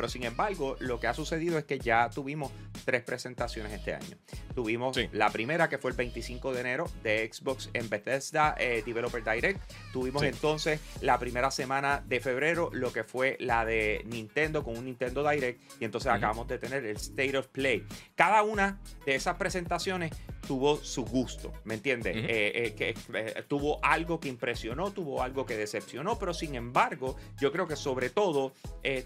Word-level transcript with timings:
Pero 0.00 0.08
sin 0.08 0.24
embargo, 0.24 0.76
lo 0.80 0.98
que 0.98 1.08
ha 1.08 1.12
sucedido 1.12 1.58
es 1.58 1.64
que 1.64 1.78
ya 1.78 2.08
tuvimos 2.08 2.50
tres 2.86 3.02
presentaciones 3.02 3.70
este 3.70 3.92
año. 3.92 4.16
Tuvimos 4.54 4.98
la 5.12 5.28
primera 5.28 5.68
que 5.68 5.76
fue 5.76 5.90
el 5.90 5.96
25 5.98 6.54
de 6.54 6.60
enero 6.60 6.90
de 7.02 7.30
Xbox 7.30 7.68
en 7.74 7.90
Bethesda 7.90 8.54
eh, 8.58 8.82
Developer 8.86 9.22
Direct. 9.22 9.60
Tuvimos 9.92 10.22
entonces 10.22 10.80
la 11.02 11.18
primera 11.18 11.50
semana 11.50 12.02
de 12.06 12.18
febrero 12.20 12.70
lo 12.72 12.94
que 12.94 13.04
fue 13.04 13.36
la 13.40 13.66
de 13.66 14.02
Nintendo 14.06 14.64
con 14.64 14.78
un 14.78 14.86
Nintendo 14.86 15.22
Direct 15.28 15.60
y 15.78 15.84
entonces 15.84 16.10
acabamos 16.10 16.48
de 16.48 16.56
tener 16.56 16.82
el 16.86 16.96
State 16.96 17.36
of 17.36 17.48
Play. 17.48 17.84
Cada 18.14 18.42
una 18.42 18.78
de 19.04 19.16
esas 19.16 19.36
presentaciones 19.36 20.12
tuvo 20.50 20.82
su 20.82 21.04
gusto, 21.04 21.52
¿me 21.62 21.74
entiendes? 21.74 22.16
Eh, 22.16 22.24
eh, 22.28 22.74
que 22.74 22.96
eh, 23.14 23.44
tuvo 23.46 23.78
algo 23.84 24.18
que 24.18 24.28
impresionó, 24.28 24.90
tuvo 24.90 25.22
algo 25.22 25.46
que 25.46 25.56
decepcionó, 25.56 26.18
pero 26.18 26.34
sin 26.34 26.56
embargo, 26.56 27.14
yo 27.38 27.52
creo 27.52 27.68
que 27.68 27.76
sobre 27.76 28.10
todo 28.10 28.52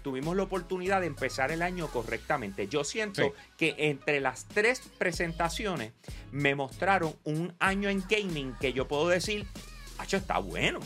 tuvimos 0.01 0.35
la 0.35 0.41
oportunidad 0.41 1.01
de 1.01 1.07
empezar 1.07 1.51
el 1.51 1.61
año 1.61 1.87
correctamente. 1.89 2.67
Yo 2.67 2.83
siento 2.83 3.35
que 3.59 3.75
entre 3.77 4.21
las 4.21 4.47
tres 4.47 4.81
presentaciones 4.97 5.93
me 6.31 6.55
mostraron 6.55 7.13
un 7.25 7.53
año 7.59 7.89
en 7.89 8.03
gaming 8.09 8.55
que 8.59 8.73
yo 8.73 8.87
puedo 8.87 9.07
decir, 9.09 9.45
hecho 10.03 10.17
está 10.17 10.39
bueno. 10.39 10.79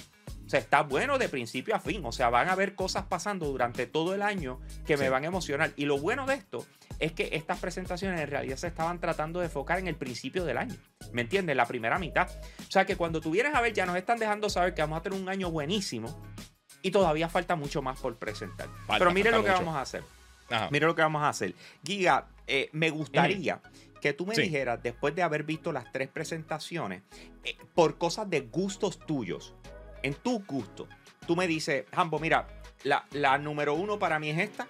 O 0.50 0.52
sea, 0.52 0.60
está 0.60 0.82
bueno 0.82 1.20
de 1.20 1.30
principio 1.30 1.76
a 1.76 1.80
fin. 1.80 2.04
O 2.04 2.12
sea, 2.12 2.32
van 2.32 2.50
a 2.50 2.54
haber 2.54 2.74
cosas 2.74 3.04
pasando 3.04 3.46
durante 3.46 3.86
todo 3.86 4.16
el 4.16 4.24
año 4.24 4.60
que 4.88 4.98
me 4.98 5.08
van 5.08 5.24
a 5.24 5.28
emocionar. 5.28 5.74
Y 5.76 5.86
lo 5.86 6.00
bueno 6.00 6.26
de 6.26 6.34
esto 6.34 6.66
es 6.98 7.12
que 7.12 7.30
estas 7.34 7.60
presentaciones 7.60 8.20
en 8.20 8.28
realidad 8.28 8.58
se 8.58 8.66
estaban 8.66 9.00
tratando 9.00 9.42
de 9.42 9.46
enfocar 9.46 9.78
en 9.78 9.88
el 9.88 9.96
principio 9.96 10.46
del 10.46 10.58
año. 10.58 10.74
¿Me 11.12 11.22
entiendes? 11.22 11.56
La 11.56 11.68
primera 11.68 12.00
mitad. 12.00 12.28
O 12.68 12.72
sea, 12.72 12.88
que 12.88 12.96
cuando 12.96 13.22
tú 13.22 13.30
vienes 13.30 13.54
a 13.54 13.62
ver, 13.62 13.74
ya 13.74 13.86
nos 13.86 13.96
están 13.96 14.18
dejando 14.18 14.50
saber 14.50 14.74
que 14.74 14.82
vamos 14.82 14.98
a 14.98 15.04
tener 15.04 15.22
un 15.22 15.30
año 15.30 15.52
buenísimo. 15.52 16.20
Y 16.82 16.90
todavía 16.90 17.30
falta 17.30 17.56
mucho 17.56 17.84
más 17.84 18.00
por 18.00 18.18
presentar. 18.18 18.70
Pero 18.88 19.12
mire 19.12 19.30
lo 19.30 19.44
que 19.44 19.52
vamos 19.52 19.76
a 19.76 19.82
hacer. 19.82 20.02
Mire 20.72 20.88
lo 20.88 20.96
que 20.96 21.04
vamos 21.04 21.22
a 21.22 21.30
hacer. 21.30 21.54
Giga, 21.86 22.28
eh, 22.48 22.72
me 22.72 22.90
gustaría 22.90 23.62
que 24.02 24.14
tú 24.14 24.26
me 24.26 24.34
dijeras, 24.34 24.82
después 24.82 25.14
de 25.14 25.22
haber 25.22 25.44
visto 25.44 25.72
las 25.72 25.92
tres 25.92 26.10
presentaciones, 26.10 27.04
eh, 27.44 27.56
por 27.76 28.00
cosas 28.00 28.28
de 28.32 28.42
gustos 28.42 28.98
tuyos, 28.98 29.54
en 30.04 30.14
tu 30.16 30.44
gusto, 30.46 30.88
tú 31.28 31.36
me 31.36 31.48
dices, 31.48 31.86
Hambo, 31.92 32.20
mira, 32.20 32.48
la, 32.84 33.06
la 33.12 33.38
número 33.38 33.74
uno 33.74 34.00
para 34.00 34.20
mí 34.20 34.30
es 34.30 34.40
esta, 34.40 34.68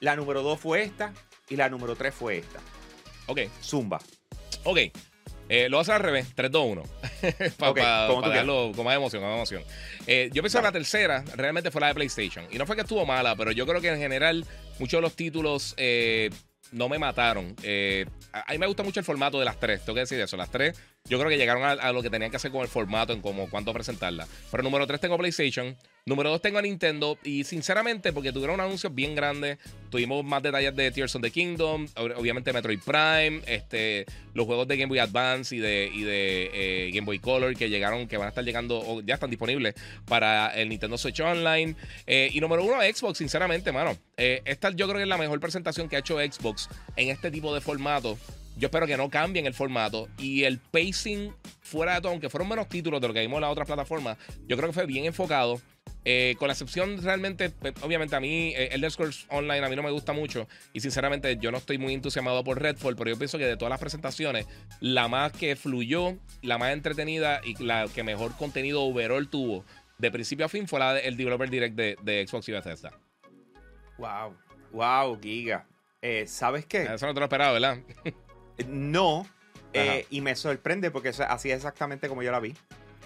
la 0.00 0.16
número 0.16 0.42
dos 0.42 0.60
fue 0.60 0.82
esta 0.82 1.12
y 1.48 1.56
la 1.56 1.68
número 1.68 1.96
tres 1.96 2.14
fue 2.14 2.38
esta. 2.38 2.60
Ok. 3.26 3.40
Zumba. 3.62 4.00
Ok. 4.64 4.78
Eh, 5.48 5.68
lo 5.68 5.78
hacer 5.78 5.94
al 5.94 6.00
revés, 6.00 6.26
3, 6.34 6.50
2, 6.50 6.66
1. 6.72 6.82
para 7.56 8.08
darlo 8.08 8.72
con 8.74 8.84
más 8.84 8.96
emoción, 8.96 9.22
con 9.22 9.30
más 9.30 9.36
emoción. 9.36 9.62
Eh, 10.06 10.28
yo 10.32 10.42
pensé 10.42 10.58
que 10.58 10.64
la 10.64 10.72
tercera 10.72 11.24
realmente 11.36 11.70
fue 11.70 11.80
la 11.80 11.88
de 11.88 11.94
PlayStation. 11.94 12.46
Y 12.50 12.58
no 12.58 12.66
fue 12.66 12.74
que 12.74 12.82
estuvo 12.82 13.06
mala, 13.06 13.36
pero 13.36 13.52
yo 13.52 13.64
creo 13.64 13.80
que 13.80 13.88
en 13.88 13.98
general 13.98 14.44
muchos 14.80 14.98
de 14.98 15.02
los 15.02 15.14
títulos 15.14 15.74
eh, 15.76 16.30
no 16.72 16.88
me 16.88 16.98
mataron. 16.98 17.54
a 18.32 18.52
mí 18.52 18.58
me 18.58 18.66
gusta 18.66 18.82
mucho 18.82 18.98
el 18.98 19.06
formato 19.06 19.38
de 19.38 19.44
las 19.44 19.60
tres, 19.60 19.84
tengo 19.84 19.94
que 19.94 20.00
decir 20.00 20.20
eso. 20.20 20.36
Las 20.36 20.50
tres 20.50 20.76
yo 21.08 21.18
creo 21.18 21.30
que 21.30 21.36
llegaron 21.36 21.62
a, 21.64 21.92
lo 21.92 22.02
que 22.02 22.10
tenían 22.10 22.30
que 22.30 22.36
hacer 22.36 22.50
con 22.50 22.62
el 22.62 22.68
formato, 22.68 23.12
en 23.12 23.20
cómo 23.20 23.48
cuánto 23.48 23.72
presentarla. 23.72 24.26
Pero 24.50 24.62
número 24.62 24.86
3 24.86 25.00
tengo 25.00 25.16
PlayStation. 25.18 25.76
Número 26.04 26.30
2 26.30 26.42
tengo 26.42 26.58
a 26.58 26.62
Nintendo. 26.62 27.18
Y 27.24 27.44
sinceramente, 27.44 28.12
porque 28.12 28.32
tuvieron 28.32 28.54
un 28.54 28.60
anuncio 28.60 28.90
bien 28.90 29.14
grande, 29.14 29.58
tuvimos 29.90 30.24
más 30.24 30.42
detalles 30.42 30.74
de 30.76 30.90
Tears 30.90 31.14
of 31.16 31.22
the 31.22 31.30
Kingdom, 31.30 31.86
obviamente 32.16 32.52
Metroid 32.52 32.80
Prime, 32.80 33.42
este, 33.46 34.06
los 34.34 34.46
juegos 34.46 34.68
de 34.68 34.76
Game 34.76 34.88
Boy 34.88 34.98
Advance 34.98 35.54
y 35.54 35.58
de, 35.58 35.90
y 35.92 36.02
de 36.02 36.50
eh, 36.52 36.90
Game 36.92 37.06
Boy 37.06 37.18
Color 37.18 37.56
que 37.56 37.68
llegaron, 37.68 38.06
que 38.06 38.16
van 38.16 38.26
a 38.26 38.28
estar 38.28 38.44
llegando, 38.44 38.78
o 38.78 39.00
ya 39.00 39.14
están 39.14 39.30
disponibles 39.30 39.74
para 40.06 40.54
el 40.54 40.68
Nintendo 40.68 40.98
Switch 40.98 41.20
Online. 41.20 41.74
Eh, 42.06 42.30
y 42.32 42.40
número 42.40 42.64
1, 42.64 42.82
Xbox, 42.94 43.18
sinceramente, 43.18 43.72
mano. 43.72 43.96
Eh, 44.16 44.42
esta 44.44 44.70
yo 44.70 44.86
creo 44.86 44.98
que 44.98 45.02
es 45.02 45.08
la 45.08 45.18
mejor 45.18 45.40
presentación 45.40 45.88
que 45.88 45.96
ha 45.96 46.00
hecho 46.00 46.18
Xbox 46.18 46.68
en 46.96 47.10
este 47.10 47.30
tipo 47.30 47.54
de 47.54 47.60
formato. 47.60 48.18
Yo 48.56 48.66
espero 48.66 48.86
que 48.86 48.96
no 48.96 49.10
cambien 49.10 49.46
el 49.46 49.54
formato 49.54 50.08
y 50.18 50.44
el 50.44 50.58
pacing 50.58 51.32
fuera 51.60 51.94
de 51.94 52.00
todo, 52.00 52.12
aunque 52.12 52.30
fueron 52.30 52.48
menos 52.48 52.68
títulos 52.68 53.00
de 53.00 53.08
lo 53.08 53.14
que 53.14 53.20
vimos 53.20 53.36
en 53.36 53.42
la 53.42 53.50
otra 53.50 53.64
plataforma, 53.64 54.16
yo 54.46 54.56
creo 54.56 54.70
que 54.70 54.74
fue 54.74 54.86
bien 54.86 55.04
enfocado. 55.04 55.60
Eh, 56.08 56.36
con 56.38 56.46
la 56.46 56.52
excepción 56.52 57.02
realmente, 57.02 57.50
pues, 57.50 57.74
obviamente 57.82 58.14
a 58.14 58.20
mí, 58.20 58.54
el 58.54 58.62
eh, 58.62 58.74
Elder 58.74 58.92
Scrolls 58.92 59.26
Online 59.28 59.66
a 59.66 59.68
mí 59.68 59.74
no 59.74 59.82
me 59.82 59.90
gusta 59.90 60.12
mucho 60.12 60.46
y 60.72 60.78
sinceramente 60.78 61.36
yo 61.38 61.50
no 61.50 61.58
estoy 61.58 61.78
muy 61.78 61.94
entusiasmado 61.94 62.44
por 62.44 62.62
Redfall, 62.62 62.94
pero 62.94 63.10
yo 63.10 63.18
pienso 63.18 63.38
que 63.38 63.44
de 63.44 63.56
todas 63.56 63.70
las 63.70 63.80
presentaciones, 63.80 64.46
la 64.80 65.08
más 65.08 65.32
que 65.32 65.56
fluyó, 65.56 66.16
la 66.42 66.58
más 66.58 66.72
entretenida 66.72 67.40
y 67.44 67.60
la 67.60 67.88
que 67.92 68.04
mejor 68.04 68.36
contenido 68.36 68.84
overall 68.84 69.28
tuvo 69.28 69.64
de 69.98 70.10
principio 70.12 70.46
a 70.46 70.48
fin 70.48 70.68
fue 70.68 70.78
la 70.78 70.94
del 70.94 71.16
Developer 71.16 71.50
Direct 71.50 71.74
de, 71.74 72.26
Xbox 72.26 72.48
y 72.48 72.52
Bethesda. 72.52 72.92
Wow, 73.98 74.36
wow, 74.72 75.20
Giga. 75.20 75.66
Eh, 76.00 76.24
¿Sabes 76.28 76.66
qué? 76.66 76.82
Eso 76.82 77.06
no 77.06 77.14
te 77.14 77.20
lo 77.20 77.26
esperaba, 77.26 77.52
¿verdad? 77.52 77.78
No, 78.66 79.26
eh, 79.72 80.06
y 80.10 80.20
me 80.20 80.36
sorprende 80.36 80.90
porque 80.90 81.10
así 81.10 81.50
es 81.50 81.56
exactamente 81.56 82.08
como 82.08 82.22
yo 82.22 82.32
la 82.32 82.40
vi. 82.40 82.54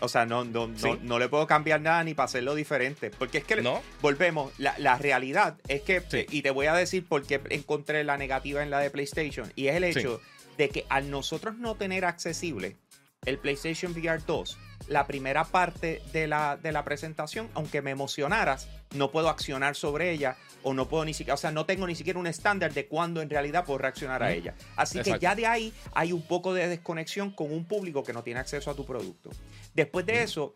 O 0.00 0.08
sea, 0.08 0.24
no, 0.24 0.44
no, 0.44 0.70
no, 1.02 1.18
le 1.18 1.28
puedo 1.28 1.46
cambiar 1.46 1.80
nada 1.80 2.02
ni 2.04 2.14
para 2.14 2.24
hacerlo 2.24 2.54
diferente. 2.54 3.10
Porque 3.10 3.38
es 3.38 3.44
que 3.44 3.62
volvemos, 4.00 4.52
la, 4.58 4.96
realidad 4.96 5.58
es 5.68 5.82
que, 5.82 6.02
y 6.30 6.42
te 6.42 6.50
voy 6.50 6.66
a 6.66 6.74
decir 6.74 7.04
por 7.04 7.26
qué 7.26 7.40
encontré 7.50 8.02
la 8.04 8.16
negativa 8.16 8.62
en 8.62 8.70
la 8.70 8.78
de 8.78 8.90
PlayStation, 8.90 9.52
y 9.56 9.66
es 9.66 9.76
el 9.76 9.84
hecho 9.84 10.20
de 10.56 10.70
que 10.70 10.86
al 10.88 11.10
nosotros 11.10 11.56
no 11.58 11.74
tener 11.74 12.04
accesible 12.04 12.76
el 13.26 13.38
PlayStation 13.38 13.92
VR 13.92 14.22
2, 14.26 14.58
la 14.88 15.06
primera 15.06 15.44
parte 15.44 16.02
de 16.12 16.26
la, 16.26 16.56
de 16.56 16.72
la 16.72 16.84
presentación, 16.84 17.50
aunque 17.54 17.82
me 17.82 17.90
emocionaras, 17.90 18.68
no 18.94 19.10
puedo 19.10 19.28
accionar 19.28 19.76
sobre 19.76 20.10
ella 20.10 20.36
o 20.62 20.72
no 20.72 20.88
puedo 20.88 21.04
ni 21.04 21.12
siquiera, 21.12 21.34
o 21.34 21.36
sea, 21.36 21.50
no 21.50 21.66
tengo 21.66 21.86
ni 21.86 21.94
siquiera 21.94 22.18
un 22.18 22.26
estándar 22.26 22.72
de 22.72 22.86
cuándo 22.86 23.20
en 23.20 23.28
realidad 23.28 23.64
puedo 23.64 23.78
reaccionar 23.78 24.22
a 24.22 24.32
ella. 24.32 24.54
Así 24.76 25.00
que 25.00 25.18
ya 25.18 25.34
de 25.34 25.46
ahí 25.46 25.72
hay 25.92 26.12
un 26.12 26.22
poco 26.22 26.54
de 26.54 26.66
desconexión 26.68 27.30
con 27.30 27.52
un 27.52 27.66
público 27.66 28.02
que 28.02 28.12
no 28.12 28.22
tiene 28.22 28.40
acceso 28.40 28.70
a 28.70 28.74
tu 28.74 28.86
producto. 28.86 29.30
Después 29.74 30.06
de 30.06 30.22
eso, 30.22 30.54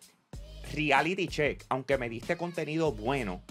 reality 0.72 1.28
check, 1.28 1.64
aunque 1.69 1.98
me 1.98 2.08
diste 2.08 2.36
contenido 2.36 2.92
bueno, 2.92 3.42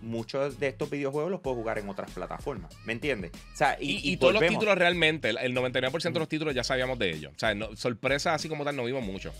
muchos 0.00 0.58
de 0.58 0.68
estos 0.68 0.90
videojuegos 0.90 1.30
los 1.30 1.40
puedo 1.40 1.56
jugar 1.56 1.78
en 1.78 1.88
otras 1.88 2.10
plataformas. 2.10 2.74
¿Me 2.84 2.92
entiendes? 2.92 3.32
O 3.52 3.56
sea, 3.56 3.76
y, 3.80 4.16
todos 4.16 4.34
los 4.34 4.46
títulos 4.46 4.76
realmente, 4.76 5.30
el 5.30 5.54
99% 5.54 6.12
de 6.12 6.18
los 6.18 6.28
títulos 6.28 6.54
ya 6.54 6.64
sabíamos 6.64 6.98
de 6.98 7.10
ellos. 7.10 7.32
O 7.34 7.38
sea, 7.38 7.54
sorpresa 7.76 8.34
así 8.34 8.48
como 8.48 8.64
tal 8.64 8.76
no 8.76 8.84
vimos 8.84 9.02
mucho. 9.02 9.32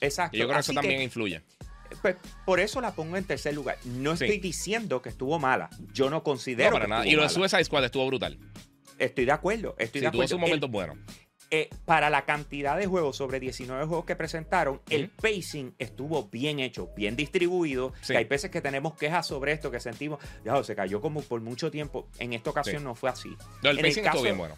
Exacto. 0.00 0.36
Y 0.36 0.40
yo 0.40 0.46
creo 0.46 0.56
que 0.56 0.60
eso 0.60 0.72
también 0.72 1.02
influye. 1.02 1.42
Pues, 2.02 2.16
por 2.44 2.60
eso 2.60 2.80
la 2.80 2.92
pongo 2.94 3.16
en 3.16 3.24
tercer 3.24 3.54
lugar. 3.54 3.78
No 3.84 4.12
estoy 4.12 4.38
diciendo 4.38 5.02
que 5.02 5.08
estuvo 5.08 5.38
mala. 5.38 5.70
Yo 5.92 6.10
no 6.10 6.22
considero. 6.22 6.72
para 6.72 6.86
nada. 6.86 7.06
y 7.06 7.12
lo 7.12 7.22
de 7.22 7.28
Suicide 7.28 7.64
Squad 7.64 7.84
estuvo 7.84 8.06
brutal. 8.06 8.38
Estoy 8.98 9.24
de 9.26 9.32
acuerdo. 9.32 9.74
Estoy 9.78 10.00
de 10.00 10.06
acuerdo. 10.06 10.28
Tuvo 10.28 10.38
sus 10.38 10.40
momentos 10.40 10.70
buenos. 10.70 10.98
Eh, 11.50 11.70
para 11.84 12.10
la 12.10 12.24
cantidad 12.24 12.76
de 12.76 12.86
juegos, 12.86 13.16
sobre 13.16 13.38
19 13.38 13.86
juegos 13.86 14.04
que 14.04 14.16
presentaron, 14.16 14.80
el 14.90 15.10
pacing 15.10 15.74
estuvo 15.78 16.24
bien 16.24 16.58
hecho, 16.58 16.90
bien 16.96 17.14
distribuido. 17.14 17.92
hay 18.08 18.24
veces 18.24 18.50
que 18.50 18.60
tenemos 18.60 18.94
quejas 18.96 19.28
sobre 19.28 19.52
esto 19.52 19.70
que 19.70 19.78
sentimos, 19.78 20.18
ya 20.44 20.62
se 20.64 20.74
cayó 20.74 21.00
como 21.00 21.22
por 21.22 21.40
mucho 21.40 21.70
tiempo. 21.70 22.08
En 22.18 22.32
esta 22.32 22.50
ocasión 22.50 22.82
no 22.82 22.96
fue 22.96 23.10
así. 23.10 23.36
el 23.62 23.78
pacing 23.78 24.04
estuvo 24.04 24.22
bien 24.22 24.38
bueno. 24.38 24.56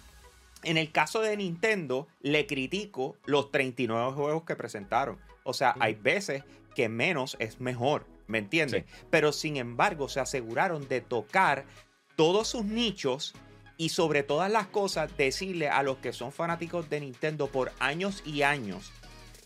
En 0.65 0.77
el 0.77 0.91
caso 0.91 1.21
de 1.21 1.37
Nintendo, 1.37 2.09
le 2.21 2.47
critico 2.47 3.17
los 3.27 3.53
39 3.53 4.13
juegos 4.13 4.43
que 4.45 4.57
presentaron. 4.57 5.19
O 5.45 5.53
sea, 5.53 5.75
hay 5.79 5.95
veces 5.95 6.43
que 6.75 6.89
menos 6.89 7.37
es 7.39 7.61
mejor, 7.61 8.07
¿me 8.27 8.39
entiendes? 8.39 8.85
Pero 9.11 9.33
sin 9.33 9.57
embargo, 9.57 10.09
se 10.09 10.21
aseguraron 10.21 10.89
de 10.89 11.01
tocar 11.01 11.65
todos 12.17 12.49
sus 12.49 12.65
nichos 12.65 13.35
y 13.79 13.89
sobre 13.89 14.23
todas 14.25 14.51
las 14.51 14.67
cosas 14.67 15.17
decirle 15.17 15.69
a 15.69 15.83
los 15.83 15.99
que 15.99 16.13
son 16.13 16.33
fanáticos 16.33 16.91
de 16.91 17.01
Nintendo 17.01 17.47
por 17.47 17.73
años 17.79 18.23
y 18.27 18.43
años, 18.43 18.93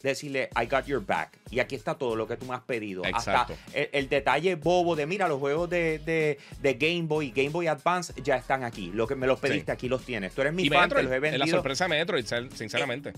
decirle, 0.03 0.48
I 0.60 0.66
got 0.66 0.87
your 0.87 1.04
back. 1.04 1.38
Y 1.50 1.60
aquí 1.60 1.75
está 1.75 1.94
todo 1.94 2.16
lo 2.16 2.26
que 2.26 2.37
tú 2.37 2.47
me 2.47 2.54
has 2.54 2.62
pedido. 2.62 3.04
Exacto. 3.04 3.53
Hasta 3.53 3.78
el, 3.78 4.09
detalle 4.09 4.56
bobo 4.56 4.97
de, 4.97 5.06
mira, 5.06 5.28
los 5.28 5.38
juegos 5.38 5.69
de, 5.70 6.38
Game 6.62 7.03
Boy 7.03 7.26
y 7.26 7.31
Game 7.31 7.50
Boy 7.50 7.66
Advance 7.66 8.12
ya 8.22 8.37
están 8.37 8.65
aquí. 8.65 8.91
Lo 8.93 9.06
que 9.06 9.14
me 9.14 9.26
los 9.26 9.38
pediste, 9.38 9.70
aquí 9.70 9.88
los 9.88 10.05
tienes. 10.05 10.35
Tú 10.35 10.40
eres 10.40 10.55
mi 10.55 10.69
fan, 10.69 10.88
te 10.88 11.02
los 11.02 11.12
he 11.12 11.20
vendido. 11.20 11.44
Es 11.44 11.50
la 11.50 11.56
sorpresa 11.56 11.87
Metroid, 11.87 12.25
sinceramente. 12.55 13.12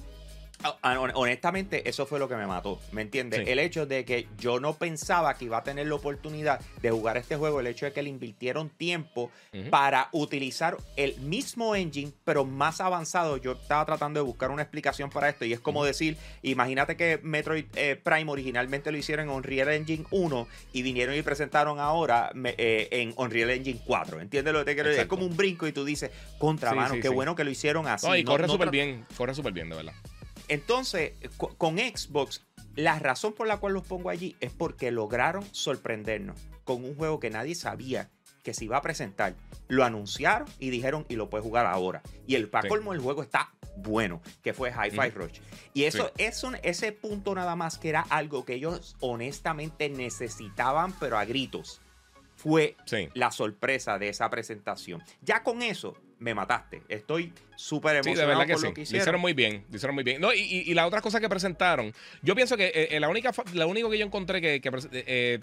Ah, 0.65 0.79
ah, 0.83 0.99
honestamente, 1.15 1.87
eso 1.87 2.07
fue 2.07 2.19
lo 2.19 2.27
que 2.27 2.37
me 2.37 2.47
mató. 2.47 2.81
¿Me 2.91 3.03
entiendes? 3.03 3.47
El 3.47 3.59
hecho 3.59 3.85
de 3.85 4.07
que 4.07 4.27
yo 4.39 4.61
no 4.61 4.79
pensaba 4.79 5.37
que 5.37 5.45
iba 5.45 5.59
a 5.59 5.63
tener 5.63 5.87
la 5.87 5.95
oportunidad 5.95 6.59
de 6.81 6.91
jugar 6.91 7.19
este 7.19 7.37
juego, 7.37 7.61
el 7.61 7.67
hecho 7.67 7.85
de 7.85 7.93
que 7.93 8.03
le 8.03 8.09
invirtieron 8.09 8.71
tiempo 8.71 9.31
para 9.71 10.09
utilizar 10.13 10.79
el 10.97 11.21
mismo 11.21 11.75
engine, 11.77 12.13
pero 12.25 12.47
más 12.47 12.81
avanzado. 12.81 13.37
Yo 13.37 13.53
estaba 13.53 13.85
tratando 13.85 14.21
de 14.21 14.25
buscar 14.25 14.51
una 14.51 14.63
explicación 14.63 15.11
para 15.11 15.29
esto 15.29 15.45
y 15.45 15.53
es 15.53 15.61
como 15.61 15.85
decir: 15.85 16.17
imagínate 16.43 16.97
que 16.97 17.21
Metroid 17.23 17.67
eh, 17.77 18.01
Prime 18.03 18.31
originalmente 18.33 18.91
lo 18.91 18.97
hicieron 18.97 19.29
en 19.29 19.35
Unreal 19.35 19.69
Engine 19.69 20.07
1 20.11 20.49
y 20.73 20.81
vinieron 20.81 21.15
y 21.15 21.21
presentaron 21.21 21.79
ahora 21.79 22.33
eh, 22.43 22.89
en 22.91 23.13
Unreal 23.19 23.51
Engine 23.51 23.81
4. 23.85 24.21
¿Entiendes 24.21 24.55
lo 24.55 24.61
que 24.61 24.65
te 24.65 24.75
quiero 24.75 24.89
decir? 24.89 25.03
Es 25.03 25.09
como 25.09 25.27
un 25.27 25.37
brinco 25.37 25.67
y 25.67 25.73
tú 25.73 25.85
dices: 25.85 26.11
contra 26.39 26.73
mano, 26.73 26.95
qué 27.03 27.11
bueno 27.11 27.37
que 27.37 27.45
lo 27.45 27.51
hicieron 27.51 27.87
así. 27.87 28.07
y 28.17 28.25
corre 28.25 28.49
súper 28.49 28.71
bien, 28.71 29.05
corre 29.15 29.35
súper 29.35 29.53
bien, 29.53 29.69
de 29.69 29.77
verdad. 29.77 29.93
Entonces, 30.49 31.13
con 31.37 31.79
Xbox, 31.79 32.43
la 32.77 32.99
razón 32.99 33.33
por 33.33 33.47
la 33.47 33.59
cual 33.59 33.75
los 33.75 33.87
pongo 33.87 34.11
allí 34.11 34.37
es 34.41 34.53
porque 34.53 34.91
lograron 34.91 35.45
sorprendernos 35.53 36.39
con 36.65 36.85
un 36.85 36.97
juego 36.97 37.21
que 37.21 37.31
nadie 37.31 37.55
sabía 37.55 38.11
que 38.43 38.55
se 38.55 38.65
iba 38.65 38.77
a 38.77 38.83
presentar 38.83 39.35
lo 39.69 39.85
anunciaron 39.85 40.49
y 40.59 40.71
dijeron 40.71 41.05
y 41.09 41.17
lo 41.17 41.31
puedes 41.31 41.45
jugar 41.45 41.67
ahora. 41.67 42.03
Y 42.27 42.35
el 42.35 42.49
para 42.49 42.69
colmo 42.69 42.93
del 42.93 43.01
juego 43.01 43.23
está 43.23 43.53
bueno, 43.77 44.21
que 44.43 44.55
fue 44.55 44.71
Hi-Fi 44.71 45.11
Rush. 45.11 45.41
Y 45.73 45.85
eso, 45.85 46.13
es 46.17 46.45
un, 46.45 46.57
ese 46.63 46.93
punto 46.93 47.35
nada 47.35 47.57
más 47.57 47.79
que 47.79 47.89
era 47.89 48.03
algo 48.03 48.45
que 48.45 48.55
ellos 48.55 48.97
honestamente 49.01 49.89
necesitaban, 49.89 50.93
pero 51.01 51.19
a 51.19 51.25
gritos. 51.25 51.81
Fue 52.37 52.77
la 53.15 53.31
sorpresa 53.31 53.99
de 53.99 54.09
esa 54.09 54.29
presentación. 54.29 55.03
Ya 55.23 55.43
con 55.43 55.63
eso, 55.63 55.97
me 56.25 56.35
mataste. 56.35 56.83
Estoy 56.89 57.33
súper 57.55 57.97
emocionado 57.97 58.15
sí, 58.15 58.21
de 58.21 58.27
verdad 58.27 58.75
que 58.75 58.85
sí. 58.87 58.97
hicieron. 58.97 59.21
muy 59.21 59.35
bien, 59.35 59.65
hicieron 59.73 59.95
muy 59.95 60.05
bien. 60.05 60.21
No, 60.21 60.33
y, 60.33 60.41
y, 60.41 60.75
la 60.75 60.87
otra 60.87 61.03
cosa 61.03 61.21
que 61.21 61.29
presentaron, 61.29 61.93
yo 62.23 62.35
pienso 62.35 62.57
que 62.57 62.67
eh, 62.69 62.89
eh, 62.93 63.01
la 63.01 63.11
única, 63.11 63.31
lo 63.53 63.69
único 63.69 63.91
que 63.91 63.99
yo 63.99 64.07
encontré 64.07 64.41
que, 64.41 64.61
eh, 64.93 65.39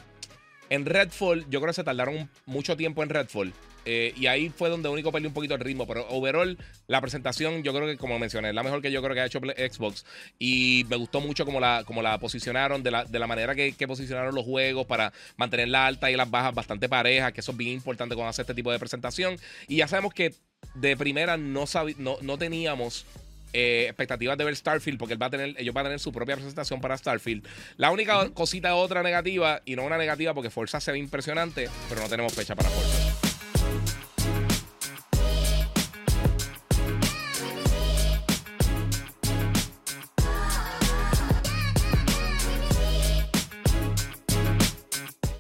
en 0.70 0.86
Redfall, 0.86 1.46
yo 1.50 1.60
creo 1.60 1.68
que 1.70 1.76
se 1.76 1.84
tardaron 1.84 2.30
mucho 2.48 2.76
tiempo 2.76 3.04
en 3.04 3.10
Redfall. 3.10 3.54
Eh, 3.86 4.14
y 4.16 4.28
ahí 4.28 4.50
fue 4.50 4.70
donde 4.70 4.90
único 4.90 5.12
perdí 5.12 5.28
un 5.28 5.34
poquito 5.34 5.56
el 5.56 5.60
ritmo. 5.60 5.88
Pero 5.88 6.08
overall, 6.10 6.58
la 6.88 7.02
presentación, 7.02 7.64
yo 7.64 7.74
creo 7.74 7.88
que, 7.88 7.98
como 7.98 8.20
mencioné, 8.20 8.50
es 8.50 8.56
la 8.56 8.64
mejor 8.64 8.82
que 8.82 8.92
yo 8.92 9.02
creo 9.02 9.14
que 9.14 9.22
ha 9.22 9.26
hecho 9.26 9.40
Xbox. 9.40 10.06
Y 10.40 10.86
me 10.90 10.96
gustó 10.96 11.22
mucho 11.22 11.46
como 11.46 11.60
la, 11.60 11.84
como 11.86 12.02
la 12.02 12.20
posicionaron, 12.20 12.84
de 12.84 12.92
la, 12.92 13.06
de 13.06 13.20
la 13.20 13.28
manera 13.28 13.56
que, 13.56 13.74
posicionaron 13.88 14.34
los 14.36 14.46
juegos 14.46 14.86
para 14.86 15.12
mantener 15.36 15.68
la 15.68 15.86
alta 15.86 16.12
y 16.12 16.16
las 16.16 16.30
bajas 16.30 16.54
bastante 16.54 16.88
parejas, 16.88 17.34
que 17.34 17.42
eso 17.42 17.52
es 17.52 17.58
bien 17.58 17.74
importante 17.74 18.16
cuando 18.16 18.30
hace 18.30 18.44
este 18.44 18.54
tipo 18.54 18.72
de 18.72 18.80
presentación. 18.80 19.38
Y 19.68 19.78
ya 19.78 19.88
sabemos 19.88 20.14
que 20.14 20.34
de 20.74 20.98
primera 20.98 21.38
no, 21.38 21.66
no, 21.98 22.18
no 22.22 22.38
teníamos 22.38 23.06
eh, 23.54 23.86
expectativas 23.88 24.38
de 24.38 24.46
ver 24.46 24.56
Starfield, 24.56 24.98
porque 24.98 25.14
él 25.14 25.22
va 25.22 25.26
a 25.26 25.30
tener, 25.30 25.56
ellos 25.58 25.74
van 25.74 25.86
a 25.86 25.90
tener 25.90 26.00
su 26.00 26.12
propia 26.12 26.36
presentación 26.36 26.80
para 26.80 26.98
Starfield. 26.98 27.46
La 27.78 27.92
única 27.92 28.30
cosita 28.30 28.76
otra 28.76 29.04
negativa, 29.04 29.62
y 29.66 29.76
no 29.76 29.84
una 29.84 29.98
negativa 29.98 30.34
porque 30.34 30.50
Forza 30.50 30.80
se 30.80 30.92
ve 30.92 30.98
impresionante, 30.98 31.70
pero 31.90 32.02
no 32.02 32.08
tenemos 32.08 32.34
fecha 32.34 32.56
para 32.56 32.70
Forza. 32.70 33.11